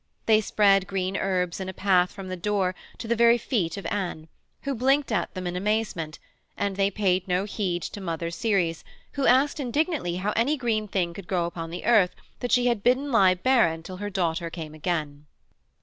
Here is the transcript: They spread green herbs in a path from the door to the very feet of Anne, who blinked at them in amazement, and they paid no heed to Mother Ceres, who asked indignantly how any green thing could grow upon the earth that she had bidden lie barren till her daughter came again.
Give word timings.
They 0.25 0.41
spread 0.41 0.87
green 0.87 1.15
herbs 1.15 1.59
in 1.59 1.69
a 1.69 1.75
path 1.75 2.11
from 2.11 2.27
the 2.27 2.35
door 2.35 2.73
to 2.97 3.07
the 3.07 3.15
very 3.15 3.37
feet 3.37 3.77
of 3.77 3.85
Anne, 3.85 4.29
who 4.63 4.73
blinked 4.73 5.11
at 5.11 5.31
them 5.35 5.45
in 5.45 5.55
amazement, 5.55 6.17
and 6.57 6.75
they 6.75 6.89
paid 6.89 7.27
no 7.27 7.43
heed 7.43 7.83
to 7.83 8.01
Mother 8.01 8.31
Ceres, 8.31 8.83
who 9.11 9.27
asked 9.27 9.59
indignantly 9.59 10.15
how 10.15 10.31
any 10.31 10.57
green 10.57 10.87
thing 10.87 11.13
could 11.13 11.27
grow 11.27 11.45
upon 11.45 11.69
the 11.69 11.85
earth 11.85 12.15
that 12.39 12.51
she 12.51 12.65
had 12.65 12.81
bidden 12.81 13.11
lie 13.11 13.35
barren 13.35 13.83
till 13.83 13.97
her 13.97 14.09
daughter 14.09 14.49
came 14.49 14.73
again. 14.73 15.27